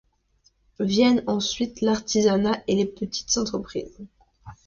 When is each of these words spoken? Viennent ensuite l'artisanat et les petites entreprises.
Viennent 0.79 1.23
ensuite 1.27 1.81
l'artisanat 1.81 2.63
et 2.67 2.75
les 2.75 2.87
petites 2.87 3.37
entreprises. 3.37 3.99